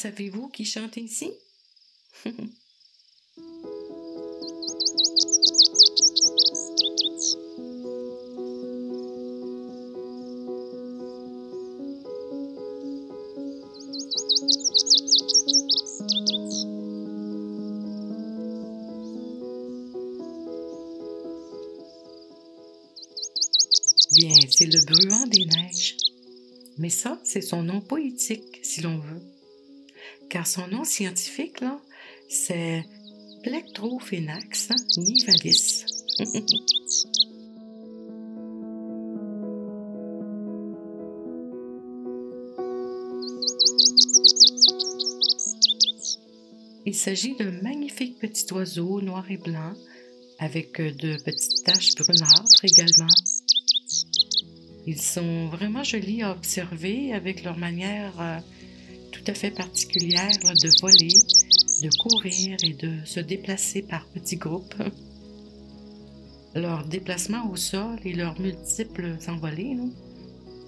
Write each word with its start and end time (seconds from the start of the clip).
Savez-vous 0.00 0.48
qui 0.50 0.64
chante 0.64 0.96
ici? 0.96 1.32
Bien, 24.14 24.30
c'est 24.48 24.66
le 24.66 24.78
bruant 24.86 25.26
des 25.26 25.44
neiges. 25.44 25.96
Mais 26.76 26.88
ça, 26.88 27.20
c'est 27.24 27.40
son 27.40 27.64
nom 27.64 27.80
poétique, 27.80 28.60
si 28.62 28.80
l'on 28.80 28.98
veut. 28.98 29.37
Car 30.30 30.46
son 30.46 30.68
nom 30.68 30.84
scientifique, 30.84 31.60
là, 31.60 31.80
c'est 32.28 32.84
Plectrophénax 33.42 34.68
nivalis. 34.96 35.84
Il 46.84 46.94
s'agit 46.94 47.36
d'un 47.36 47.50
magnifique 47.62 48.18
petit 48.18 48.50
oiseau 48.54 49.02
noir 49.02 49.30
et 49.30 49.36
blanc 49.36 49.74
avec 50.38 50.80
de 50.80 51.22
petites 51.22 51.64
taches 51.64 51.94
brunâtres 51.96 52.64
également. 52.64 53.12
Ils 54.86 55.00
sont 55.00 55.48
vraiment 55.48 55.84
jolis 55.84 56.22
à 56.22 56.32
observer 56.32 57.12
avec 57.12 57.44
leur 57.44 57.58
manière 57.58 58.18
euh, 58.20 58.38
tout 59.28 59.34
fait 59.34 59.50
particulière 59.50 60.30
de 60.40 60.80
voler, 60.80 61.12
de 61.82 61.90
courir 61.98 62.56
et 62.62 62.72
de 62.72 63.04
se 63.04 63.20
déplacer 63.20 63.82
par 63.82 64.06
petits 64.06 64.36
groupes. 64.36 64.82
Leur 66.54 66.86
déplacement 66.86 67.50
au 67.50 67.56
sol 67.56 67.98
et 68.06 68.14
leurs 68.14 68.40
multiples 68.40 69.18
envolées 69.28 69.76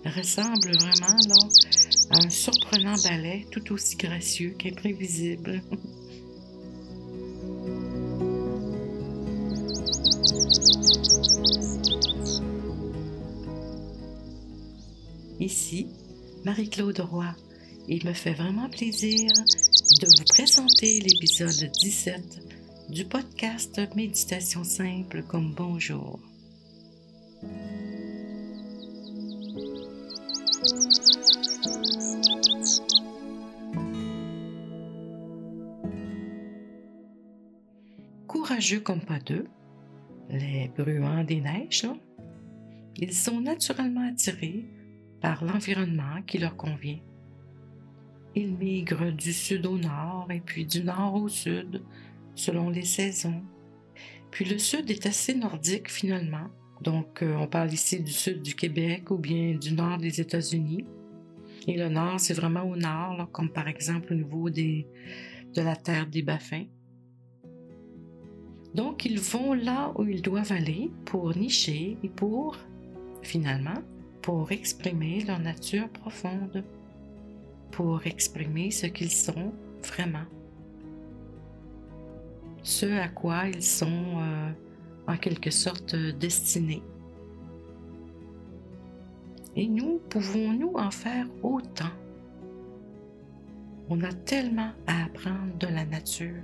ressemblent 0.05 0.77
vraiment 0.79 1.17
à 2.11 2.23
un 2.23 2.29
surprenant 2.29 2.97
ballet 3.03 3.47
tout 3.51 3.73
aussi 3.73 3.97
gracieux 3.97 4.55
qu'imprévisible. 4.59 5.63
Ici, 15.41 15.87
Marie-Claude 16.45 17.01
Roy. 17.01 17.35
Il 17.89 18.07
me 18.07 18.13
fait 18.13 18.35
vraiment 18.35 18.69
plaisir 18.69 19.31
de 20.01 20.07
vous 20.07 20.25
présenter 20.29 21.01
l'épisode 21.01 21.71
17 21.81 22.41
du 22.89 23.05
podcast 23.05 23.81
Méditation 23.97 24.65
simple 24.65 25.23
comme 25.25 25.55
bonjour. 25.55 26.21
Courageux 38.27 38.81
comme 38.81 39.01
pas 39.01 39.19
deux, 39.19 39.47
les 40.29 40.71
bruants 40.77 41.25
des 41.25 41.41
neiges, 41.41 41.87
ils 42.97 43.15
sont 43.15 43.41
naturellement 43.41 44.09
attirés 44.09 44.67
par 45.21 45.45
l'environnement 45.45 46.23
qui 46.27 46.39
leur 46.39 46.57
convient. 46.57 46.99
Ils 48.35 48.55
migrent 48.57 49.13
du 49.13 49.33
sud 49.33 49.67
au 49.67 49.79
nord 49.79 50.29
et 50.31 50.41
puis 50.41 50.65
du 50.65 50.85
nord 50.85 51.15
au 51.15 51.29
sud 51.29 51.83
selon 52.35 52.71
les 52.71 52.85
saisons. 52.85 53.43
Puis 54.31 54.45
le 54.45 54.59
sud 54.59 54.91
est 54.91 55.07
assez 55.07 55.35
nordique 55.35 55.91
finalement. 55.91 56.49
Donc 56.81 57.23
euh, 57.23 57.35
on 57.37 57.47
parle 57.47 57.73
ici 57.73 58.01
du 58.01 58.13
sud 58.13 58.43
du 58.43 58.55
Québec 58.55 59.11
ou 59.11 59.19
bien 59.19 59.55
du 59.55 59.73
nord 59.73 59.99
des 59.99 60.21
États-Unis. 60.21 60.85
Et 61.67 61.77
le 61.77 61.89
nord, 61.89 62.19
c'est 62.19 62.35
vraiment 62.35 62.63
au 62.63 62.77
nord, 62.77 63.29
comme 63.33 63.51
par 63.51 63.69
exemple 63.69 64.13
au 64.13 64.17
niveau 64.17 64.49
de 64.49 64.85
la 65.57 65.77
terre 65.77 66.07
des 66.07 66.23
baffins. 66.23 66.65
Donc 68.75 69.05
ils 69.05 69.19
vont 69.19 69.53
là 69.53 69.93
où 69.97 70.05
ils 70.05 70.23
doivent 70.23 70.53
aller 70.53 70.91
pour 71.05 71.37
nicher 71.37 71.99
et 72.03 72.09
pour, 72.09 72.57
finalement, 73.23 73.83
pour 74.23 74.53
exprimer 74.53 75.25
leur 75.27 75.41
nature 75.41 75.89
profonde, 75.89 76.65
pour 77.73 78.07
exprimer 78.07 78.71
ce 78.71 78.87
qu'ils 78.87 79.13
sont 79.13 79.53
vraiment, 79.83 80.27
ce 82.63 82.87
à 82.87 83.09
quoi 83.09 83.49
ils 83.49 83.63
sont 83.63 84.19
euh, 84.19 84.51
en 85.07 85.17
quelque 85.17 85.51
sorte 85.51 85.95
destinés. 85.95 86.83
Et 89.57 89.67
nous, 89.67 90.01
pouvons-nous 90.09 90.73
en 90.75 90.91
faire 90.91 91.27
autant? 91.43 91.91
On 93.89 94.01
a 94.03 94.13
tellement 94.13 94.71
à 94.87 95.05
apprendre 95.05 95.57
de 95.59 95.67
la 95.67 95.85
nature. 95.85 96.43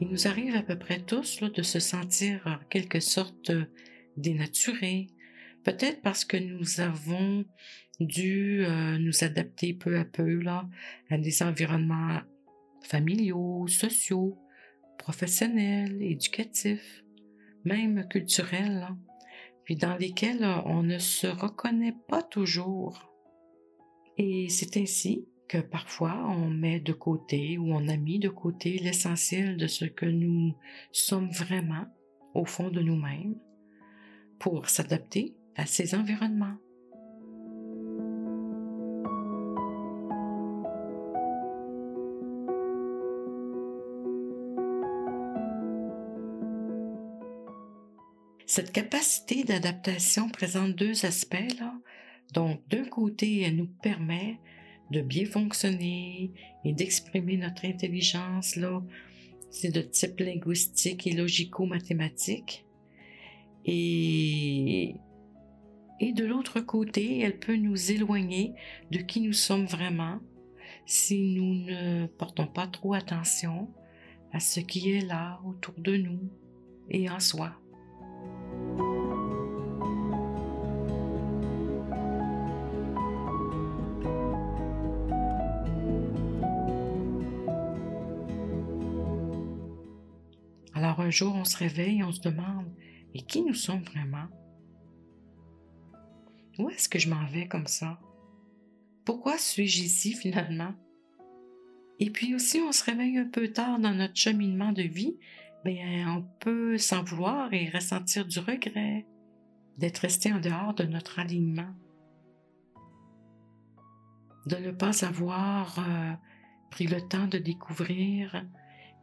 Il 0.00 0.08
nous 0.08 0.26
arrive 0.26 0.54
à 0.56 0.62
peu 0.62 0.78
près 0.78 1.00
tous 1.00 1.40
de 1.40 1.62
se 1.62 1.78
sentir 1.78 2.42
en 2.46 2.58
quelque 2.68 3.00
sorte 3.00 3.52
dénaturés, 4.16 5.08
peut-être 5.64 6.02
parce 6.02 6.24
que 6.24 6.36
nous 6.36 6.80
avons 6.80 7.44
dû 8.00 8.64
euh, 8.64 8.98
nous 8.98 9.24
adapter 9.24 9.72
peu 9.72 9.98
à 9.98 10.04
peu 10.04 10.40
là, 10.40 10.68
à 11.10 11.18
des 11.18 11.42
environnements 11.42 12.20
familiaux, 12.82 13.66
sociaux, 13.68 14.38
professionnels, 14.98 16.02
éducatifs, 16.02 17.04
même 17.64 18.06
culturels, 18.08 18.88
puis 19.64 19.76
dans 19.76 19.96
lesquels 19.96 20.44
on 20.66 20.82
ne 20.82 20.98
se 20.98 21.26
reconnaît 21.26 21.96
pas 22.08 22.22
toujours. 22.22 23.10
Et 24.18 24.48
c'est 24.48 24.76
ainsi 24.76 25.26
que 25.48 25.58
parfois 25.58 26.26
on 26.28 26.48
met 26.48 26.80
de 26.80 26.92
côté 26.92 27.58
ou 27.58 27.72
on 27.72 27.88
a 27.88 27.96
mis 27.96 28.18
de 28.18 28.28
côté 28.28 28.78
l'essentiel 28.78 29.56
de 29.56 29.66
ce 29.66 29.84
que 29.84 30.06
nous 30.06 30.54
sommes 30.92 31.30
vraiment 31.30 31.86
au 32.34 32.44
fond 32.44 32.70
de 32.70 32.80
nous-mêmes 32.80 33.36
pour 34.38 34.68
s'adapter 34.68 35.34
à 35.56 35.66
ces 35.66 35.94
environnements. 35.94 36.56
Cette 48.46 48.72
capacité 48.72 49.42
d'adaptation 49.42 50.28
présente 50.28 50.76
deux 50.76 51.04
aspects. 51.06 51.36
Donc, 52.34 52.60
d'un 52.68 52.84
côté, 52.84 53.40
elle 53.40 53.56
nous 53.56 53.70
permet 53.82 54.38
de 54.94 55.00
bien 55.00 55.26
fonctionner 55.26 56.30
et 56.64 56.72
d'exprimer 56.72 57.36
notre 57.36 57.64
intelligence, 57.66 58.54
là, 58.56 58.80
c'est 59.50 59.70
de 59.70 59.82
type 59.82 60.20
linguistique 60.20 61.06
et 61.06 61.12
logico-mathématique. 61.12 62.64
Et, 63.64 64.94
et 66.00 66.12
de 66.12 66.24
l'autre 66.24 66.60
côté, 66.60 67.20
elle 67.20 67.38
peut 67.38 67.56
nous 67.56 67.90
éloigner 67.90 68.54
de 68.90 68.98
qui 68.98 69.20
nous 69.20 69.32
sommes 69.32 69.66
vraiment 69.66 70.20
si 70.86 71.34
nous 71.34 71.54
ne 71.54 72.06
portons 72.06 72.46
pas 72.46 72.66
trop 72.66 72.94
attention 72.94 73.68
à 74.32 74.40
ce 74.40 74.60
qui 74.60 74.92
est 74.92 75.06
là 75.06 75.40
autour 75.44 75.74
de 75.78 75.96
nous 75.96 76.30
et 76.90 77.08
en 77.08 77.20
soi. 77.20 77.52
Alors 90.94 91.06
un 91.06 91.10
jour, 91.10 91.34
on 91.34 91.44
se 91.44 91.56
réveille 91.56 92.04
on 92.04 92.12
se 92.12 92.20
demande, 92.20 92.72
et 93.14 93.22
qui 93.22 93.42
nous 93.42 93.54
sommes 93.54 93.82
vraiment? 93.82 94.28
Où 96.56 96.70
est-ce 96.70 96.88
que 96.88 97.00
je 97.00 97.10
m'en 97.10 97.26
vais 97.26 97.48
comme 97.48 97.66
ça? 97.66 97.98
Pourquoi 99.04 99.36
suis-je 99.36 99.82
ici 99.82 100.12
finalement? 100.22 100.72
Et 101.98 102.10
puis 102.10 102.32
aussi, 102.36 102.60
on 102.60 102.70
se 102.70 102.84
réveille 102.84 103.18
un 103.18 103.28
peu 103.28 103.48
tard 103.48 103.80
dans 103.80 103.92
notre 103.92 104.14
cheminement 104.14 104.70
de 104.70 104.82
vie, 104.82 105.16
bien, 105.64 106.14
on 106.16 106.22
peut 106.38 106.78
s'en 106.78 107.02
vouloir 107.02 107.52
et 107.52 107.70
ressentir 107.70 108.24
du 108.24 108.38
regret 108.38 109.04
d'être 109.78 109.98
resté 109.98 110.32
en 110.32 110.38
dehors 110.38 110.74
de 110.74 110.84
notre 110.84 111.18
alignement, 111.18 111.74
de 114.46 114.56
ne 114.56 114.70
pas 114.70 115.04
avoir 115.04 115.76
euh, 115.80 116.12
pris 116.70 116.86
le 116.86 117.00
temps 117.00 117.26
de 117.26 117.38
découvrir 117.38 118.44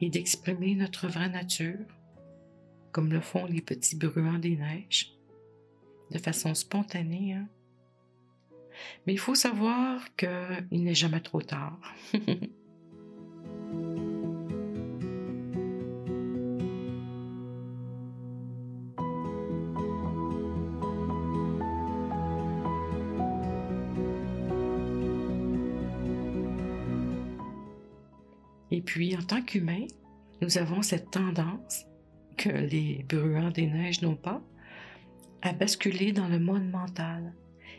et 0.01 0.09
d'exprimer 0.09 0.75
notre 0.75 1.07
vraie 1.07 1.30
nature, 1.30 1.86
comme 2.92 3.12
le 3.12 3.21
font 3.21 3.45
les 3.45 3.62
petits 3.62 3.95
bruants 3.95 4.39
des 4.39 4.57
neiges, 4.57 5.13
de 6.12 6.18
façon 6.18 6.53
spontanée. 6.53 7.33
Hein? 7.33 7.48
Mais 9.06 9.13
il 9.13 9.19
faut 9.19 9.36
savoir 9.36 10.15
qu'il 10.15 10.83
n'est 10.83 10.95
jamais 10.95 11.21
trop 11.21 11.42
tard. 11.42 11.80
Et 28.81 28.83
puis, 28.83 29.16
en 29.16 29.22
tant 29.22 29.44
qu'humains, 29.44 29.86
nous 30.42 30.57
avons 30.57 30.81
cette 30.81 31.12
tendance 31.12 31.86
que 32.36 32.50
les 32.50 33.06
bruants 33.07 33.51
des 33.51 33.68
neiges 33.68 34.01
n'ont 34.01 34.16
pas 34.16 34.42
à 35.44 35.54
basculer 35.54 36.13
dans 36.13 36.28
le 36.28 36.39
monde 36.39 36.68
mental. 36.68 37.36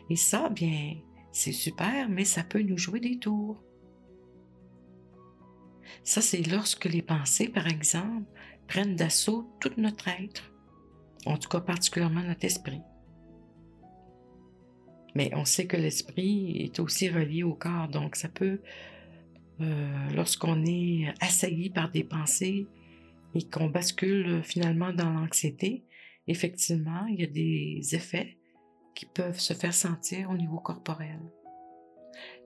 Et 0.09 0.15
ça, 0.15 0.47
bien, 0.47 0.95
c'est 1.33 1.51
super, 1.51 2.07
mais 2.07 2.23
ça 2.23 2.41
peut 2.41 2.61
nous 2.61 2.77
jouer 2.77 3.01
des 3.01 3.19
tours. 3.19 3.61
Ça, 6.05 6.21
c'est 6.21 6.49
lorsque 6.49 6.85
les 6.85 7.01
pensées, 7.01 7.49
par 7.49 7.67
exemple, 7.67 8.31
prennent 8.69 8.95
d'assaut 8.95 9.53
tout 9.59 9.73
notre 9.75 10.07
être, 10.07 10.53
en 11.25 11.35
tout 11.35 11.49
cas 11.49 11.59
particulièrement 11.59 12.23
notre 12.23 12.45
esprit. 12.45 12.81
Mais 15.15 15.31
on 15.35 15.43
sait 15.43 15.67
que 15.67 15.75
l'esprit 15.75 16.61
est 16.61 16.79
aussi 16.79 17.09
relié 17.09 17.43
au 17.43 17.55
corps, 17.55 17.89
donc 17.89 18.15
ça 18.15 18.29
peut 18.29 18.61
euh, 19.61 20.09
lorsqu'on 20.15 20.65
est 20.65 21.13
assailli 21.21 21.69
par 21.69 21.91
des 21.91 22.03
pensées 22.03 22.67
et 23.35 23.43
qu'on 23.49 23.67
bascule 23.67 24.41
finalement 24.43 24.93
dans 24.93 25.09
l'anxiété, 25.09 25.83
effectivement, 26.27 27.05
il 27.07 27.21
y 27.21 27.23
a 27.23 27.27
des 27.27 27.95
effets 27.95 28.37
qui 28.95 29.05
peuvent 29.05 29.39
se 29.39 29.53
faire 29.53 29.73
sentir 29.73 30.29
au 30.29 30.37
niveau 30.37 30.59
corporel. 30.59 31.19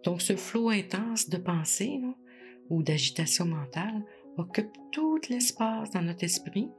Donc 0.04 0.22
ce 0.22 0.36
flot 0.36 0.70
intense 0.70 1.30
de 1.30 1.38
pensées 1.38 2.02
ou 2.70 2.84
d'agitation 2.84 3.46
mentale 3.46 4.04
occupe 4.38 4.72
tout 4.92 5.20
l'espace 5.30 5.92
dans 5.92 6.02
notre 6.02 6.24
esprit, 6.24 6.70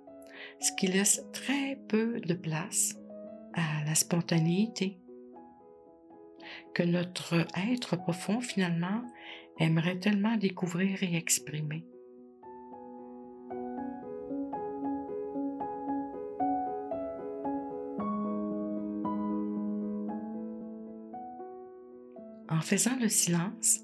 ce 0.61 0.73
qui 0.73 0.87
laisse 0.87 1.25
très 1.33 1.79
peu 1.89 2.21
de 2.21 2.35
place 2.35 2.97
à 3.55 3.85
la 3.85 3.95
spontanéité, 3.95 4.99
que 6.75 6.83
notre 6.83 7.47
être 7.71 7.97
profond 7.97 8.41
finalement 8.41 9.03
aimerait 9.59 9.99
tellement 9.99 10.37
découvrir 10.37 11.03
et 11.03 11.17
exprimer. 11.17 11.85
En 22.49 22.61
faisant 22.61 22.97
le 23.01 23.09
silence, 23.09 23.81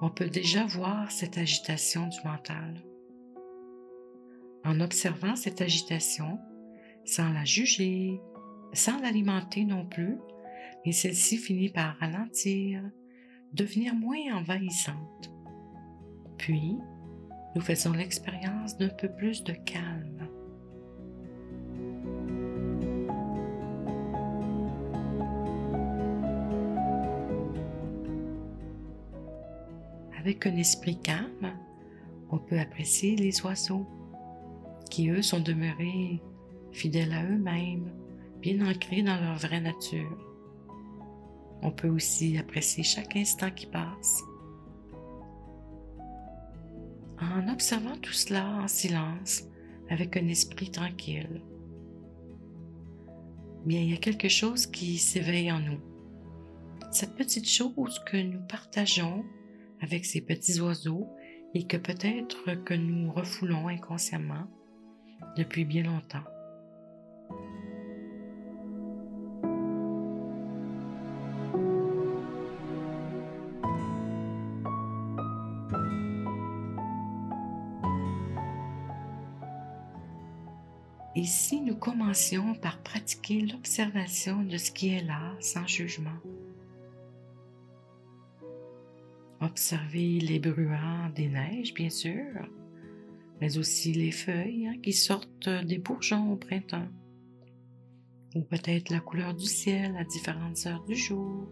on 0.00 0.10
peut 0.10 0.28
déjà 0.28 0.66
voir 0.66 1.10
cette 1.10 1.38
agitation 1.38 2.08
du 2.08 2.18
mental. 2.24 2.82
En 4.64 4.80
observant 4.80 5.36
cette 5.36 5.60
agitation, 5.60 6.38
sans 7.04 7.32
la 7.32 7.44
juger, 7.44 8.20
sans 8.72 9.00
l'alimenter 9.00 9.64
non 9.64 9.86
plus, 9.86 10.18
et 10.84 10.92
celle-ci 10.92 11.36
finit 11.36 11.70
par 11.70 11.96
ralentir, 11.98 12.82
devenir 13.52 13.94
moins 13.94 14.36
envahissante. 14.36 15.30
Puis, 16.38 16.78
nous 17.54 17.60
faisons 17.60 17.92
l'expérience 17.92 18.76
d'un 18.78 18.88
peu 18.88 19.08
plus 19.08 19.44
de 19.44 19.52
calme. 19.52 20.28
Avec 30.18 30.46
un 30.46 30.56
esprit 30.56 30.98
calme, 31.00 31.52
on 32.30 32.38
peut 32.38 32.58
apprécier 32.58 33.16
les 33.16 33.44
oiseaux, 33.44 33.86
qui 34.90 35.10
eux 35.10 35.22
sont 35.22 35.40
demeurés 35.40 36.22
fidèles 36.70 37.12
à 37.12 37.24
eux-mêmes, 37.24 37.92
bien 38.40 38.66
ancrés 38.66 39.02
dans 39.02 39.20
leur 39.20 39.36
vraie 39.36 39.60
nature. 39.60 40.31
On 41.62 41.70
peut 41.70 41.88
aussi 41.88 42.36
apprécier 42.38 42.82
chaque 42.82 43.16
instant 43.16 43.50
qui 43.50 43.66
passe. 43.66 44.22
En 47.20 47.48
observant 47.52 47.96
tout 47.96 48.12
cela 48.12 48.44
en 48.62 48.68
silence, 48.68 49.44
avec 49.88 50.16
un 50.16 50.26
esprit 50.26 50.70
tranquille, 50.70 51.42
bien 53.64 53.80
il 53.80 53.90
y 53.90 53.94
a 53.94 53.98
quelque 53.98 54.28
chose 54.28 54.66
qui 54.66 54.98
s'éveille 54.98 55.52
en 55.52 55.60
nous. 55.60 55.80
Cette 56.90 57.14
petite 57.14 57.48
chose 57.48 58.02
que 58.06 58.16
nous 58.16 58.40
partageons 58.48 59.24
avec 59.80 60.04
ces 60.04 60.20
petits 60.20 60.60
oiseaux 60.60 61.08
et 61.54 61.66
que 61.66 61.76
peut-être 61.76 62.54
que 62.64 62.74
nous 62.74 63.12
refoulons 63.12 63.68
inconsciemment 63.68 64.46
depuis 65.36 65.64
bien 65.64 65.84
longtemps. 65.84 66.24
Et 81.14 81.24
si 81.24 81.60
nous 81.60 81.76
commencions 81.76 82.54
par 82.54 82.78
pratiquer 82.82 83.42
l'observation 83.42 84.42
de 84.44 84.56
ce 84.56 84.70
qui 84.70 84.88
est 84.88 85.04
là 85.04 85.34
sans 85.40 85.66
jugement? 85.66 86.18
Observer 89.40 90.20
les 90.20 90.38
bruants 90.38 91.10
des 91.14 91.28
neiges, 91.28 91.74
bien 91.74 91.90
sûr, 91.90 92.48
mais 93.40 93.58
aussi 93.58 93.92
les 93.92 94.10
feuilles 94.12 94.68
hein, 94.68 94.78
qui 94.82 94.94
sortent 94.94 95.50
des 95.50 95.78
bourgeons 95.78 96.32
au 96.32 96.36
printemps, 96.36 96.88
ou 98.34 98.40
peut-être 98.40 98.88
la 98.88 99.00
couleur 99.00 99.34
du 99.34 99.46
ciel 99.46 99.94
à 99.98 100.04
différentes 100.04 100.64
heures 100.66 100.84
du 100.84 100.94
jour, 100.94 101.46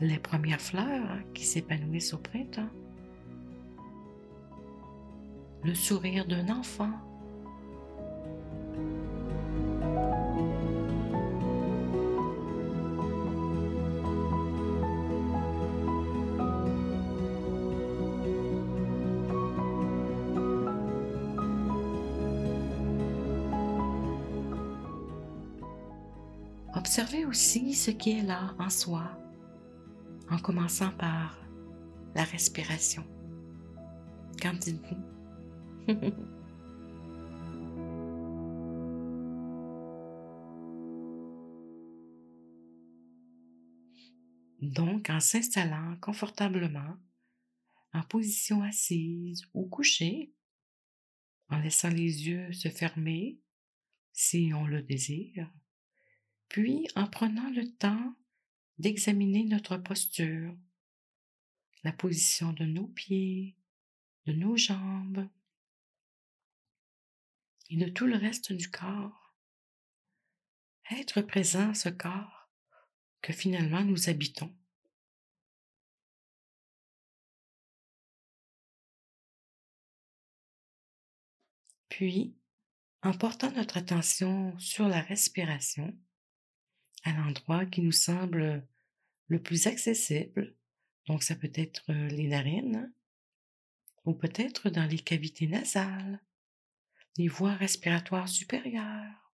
les 0.00 0.18
premières 0.18 0.62
fleurs 0.62 1.10
hein, 1.10 1.22
qui 1.34 1.44
s'épanouissent 1.44 2.14
au 2.14 2.18
printemps, 2.18 2.70
le 5.62 5.74
sourire 5.74 6.26
d'un 6.26 6.48
enfant 6.48 6.92
Aussi 27.12 27.74
ce 27.74 27.90
qui 27.90 28.10
est 28.18 28.22
là 28.22 28.54
en 28.58 28.70
soi, 28.70 29.10
en 30.30 30.38
commençant 30.38 30.90
par 30.92 31.38
la 32.14 32.22
respiration. 32.24 33.04
Qu'en 34.40 34.54
dites-vous? 34.54 34.96
Donc, 44.62 45.10
en 45.10 45.18
s'installant 45.20 45.96
confortablement, 46.00 46.96
en 47.92 48.02
position 48.02 48.62
assise 48.62 49.44
ou 49.52 49.66
couchée, 49.66 50.32
en 51.48 51.58
laissant 51.58 51.90
les 51.90 52.28
yeux 52.28 52.52
se 52.52 52.68
fermer 52.68 53.40
si 54.12 54.52
on 54.54 54.66
le 54.66 54.82
désire, 54.82 55.50
puis 56.50 56.88
en 56.96 57.06
prenant 57.06 57.48
le 57.50 57.72
temps 57.76 58.14
d'examiner 58.78 59.44
notre 59.44 59.76
posture, 59.76 60.54
la 61.84 61.92
position 61.92 62.52
de 62.52 62.64
nos 62.64 62.88
pieds, 62.88 63.56
de 64.26 64.32
nos 64.32 64.56
jambes 64.56 65.28
et 67.70 67.76
de 67.76 67.88
tout 67.88 68.06
le 68.06 68.16
reste 68.16 68.52
du 68.52 68.68
corps. 68.68 69.32
Être 70.90 71.22
présent 71.22 71.70
à 71.70 71.74
ce 71.74 71.88
corps 71.88 72.50
que 73.22 73.32
finalement 73.32 73.84
nous 73.84 74.08
habitons. 74.08 74.52
Puis, 81.90 82.34
en 83.02 83.12
portant 83.12 83.52
notre 83.52 83.76
attention 83.76 84.58
sur 84.58 84.88
la 84.88 85.00
respiration, 85.00 85.96
à 87.04 87.12
l'endroit 87.12 87.66
qui 87.66 87.82
nous 87.82 87.92
semble 87.92 88.66
le 89.28 89.42
plus 89.42 89.66
accessible. 89.66 90.54
Donc, 91.06 91.22
ça 91.22 91.34
peut 91.34 91.52
être 91.54 91.92
les 91.92 92.28
narines, 92.28 92.92
ou 94.04 94.14
peut-être 94.14 94.70
dans 94.70 94.86
les 94.86 94.98
cavités 94.98 95.46
nasales, 95.46 96.20
les 97.16 97.28
voies 97.28 97.54
respiratoires 97.54 98.28
supérieures, 98.28 99.32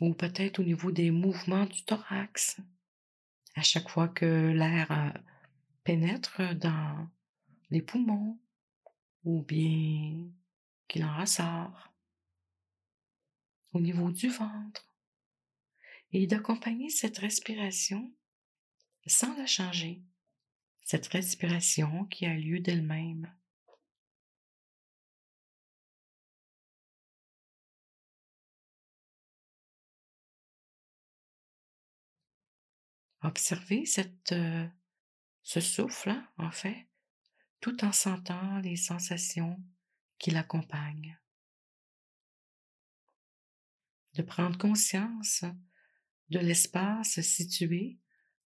ou 0.00 0.14
peut-être 0.14 0.60
au 0.60 0.64
niveau 0.64 0.90
des 0.90 1.10
mouvements 1.10 1.66
du 1.66 1.84
thorax. 1.84 2.60
À 3.54 3.62
chaque 3.62 3.88
fois 3.88 4.08
que 4.08 4.52
l'air 4.52 4.90
euh, 4.90 5.10
pénètre 5.84 6.54
dans 6.56 7.08
les 7.70 7.82
poumons, 7.82 8.38
ou 9.24 9.42
bien 9.42 10.30
qu'il 10.88 11.04
en 11.04 11.18
ressort, 11.18 11.92
au 13.72 13.80
niveau 13.80 14.10
du 14.10 14.28
ventre, 14.28 14.89
et 16.12 16.26
d'accompagner 16.26 16.90
cette 16.90 17.18
respiration 17.18 18.12
sans 19.06 19.34
la 19.36 19.46
changer, 19.46 20.02
cette 20.82 21.06
respiration 21.08 22.04
qui 22.06 22.26
a 22.26 22.34
lieu 22.34 22.60
d'elle-même. 22.60 23.32
Observez 33.22 33.84
euh, 34.32 34.66
ce 35.42 35.60
souffle, 35.60 36.14
en 36.38 36.50
fait, 36.50 36.86
tout 37.60 37.84
en 37.84 37.92
sentant 37.92 38.58
les 38.60 38.76
sensations 38.76 39.62
qui 40.18 40.30
l'accompagnent. 40.30 41.18
De 44.14 44.22
prendre 44.22 44.56
conscience 44.58 45.44
de 46.30 46.38
l'espace 46.38 47.20
situé 47.20 47.98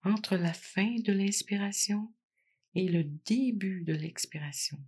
entre 0.03 0.37
la 0.37 0.53
fin 0.53 0.97
de 1.01 1.13
l'inspiration 1.13 2.13
et 2.75 2.89
le 2.89 3.05
début 3.05 3.83
de 3.83 3.95
l'expiration. 3.95 4.79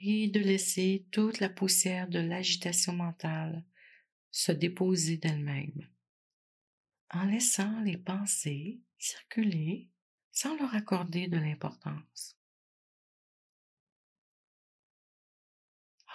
et 0.00 0.28
de 0.28 0.40
laisser 0.40 1.06
toute 1.10 1.40
la 1.40 1.48
poussière 1.48 2.08
de 2.08 2.18
l'agitation 2.18 2.94
mentale 2.94 3.64
se 4.30 4.52
déposer 4.52 5.18
d'elle-même, 5.18 5.86
en 7.10 7.24
laissant 7.24 7.80
les 7.80 7.98
pensées 7.98 8.80
circuler 8.98 9.90
sans 10.32 10.56
leur 10.56 10.74
accorder 10.74 11.26
de 11.26 11.38
l'importance. 11.38 12.36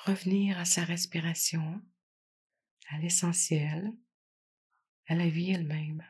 Revenir 0.06 0.58
à 0.60 0.66
sa 0.66 0.84
respiration, 0.84 1.82
à 2.90 2.98
l'essentiel, 3.00 3.92
à 5.08 5.16
la 5.16 5.28
vie 5.28 5.52
elle-même. 5.52 6.04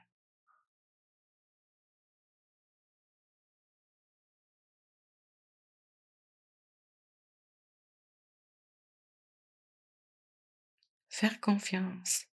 Faire 11.10 11.40
confiance 11.40 12.26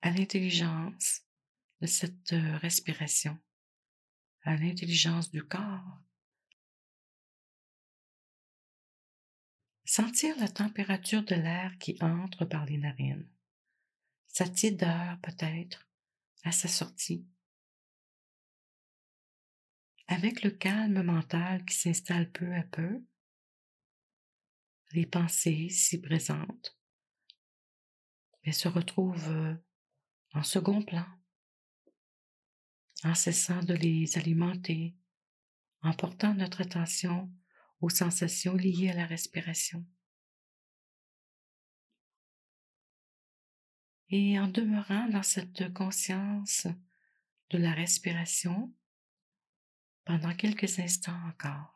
à 0.00 0.10
l'intelligence 0.10 1.22
de 1.82 1.86
cette 1.88 2.32
euh, 2.32 2.56
respiration, 2.58 3.36
à 4.42 4.54
l'intelligence 4.54 5.32
du 5.32 5.42
corps. 5.42 5.98
Sentir 9.84 10.38
la 10.38 10.46
température 10.46 11.24
de 11.24 11.34
l'air 11.34 11.76
qui 11.78 11.98
entre 12.00 12.44
par 12.44 12.64
les 12.66 12.78
narines, 12.78 13.28
sa 14.28 14.48
tiédeur 14.48 15.18
peut-être 15.22 15.90
à 16.44 16.52
sa 16.52 16.68
sortie. 16.68 17.26
Avec 20.06 20.44
le 20.44 20.50
calme 20.50 21.02
mental 21.02 21.64
qui 21.64 21.74
s'installe 21.74 22.30
peu 22.30 22.54
à 22.54 22.62
peu, 22.62 23.04
les 24.92 25.06
pensées 25.06 25.68
si 25.68 26.00
présentes 26.00 26.78
mais 28.44 28.52
se 28.52 28.68
retrouvent 28.68 29.30
euh, 29.30 29.54
en 30.34 30.42
second 30.42 30.82
plan, 30.82 31.06
en 33.04 33.14
cessant 33.14 33.62
de 33.62 33.74
les 33.74 34.16
alimenter, 34.16 34.94
en 35.82 35.92
portant 35.92 36.34
notre 36.34 36.60
attention 36.60 37.32
aux 37.80 37.90
sensations 37.90 38.54
liées 38.54 38.90
à 38.90 38.94
la 38.94 39.06
respiration. 39.06 39.84
Et 44.08 44.38
en 44.38 44.46
demeurant 44.46 45.08
dans 45.08 45.22
cette 45.22 45.72
conscience 45.72 46.66
de 47.50 47.58
la 47.58 47.72
respiration 47.72 48.72
pendant 50.04 50.34
quelques 50.34 50.78
instants 50.78 51.18
encore. 51.26 51.71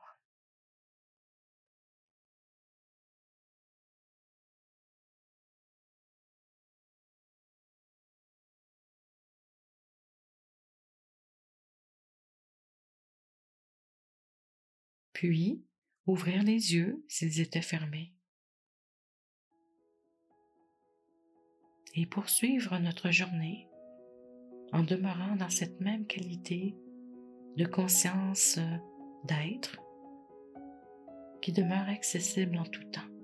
Puis 15.17 15.65
ouvrir 16.07 16.43
les 16.43 16.75
yeux 16.75 17.03
s'ils 17.09 17.41
étaient 17.41 17.63
fermés. 17.63 18.13
Et 21.95 22.05
poursuivre 22.05 22.79
notre 22.79 23.11
journée 23.11 23.67
en 24.73 24.83
demeurant 24.83 25.35
dans 25.37 25.49
cette 25.49 25.81
même 25.81 26.07
qualité 26.07 26.77
de 27.57 27.65
conscience 27.65 28.59
d'être 29.25 29.81
qui 31.41 31.53
demeure 31.53 31.89
accessible 31.89 32.59
en 32.59 32.67
tout 32.67 32.85
temps. 32.91 33.16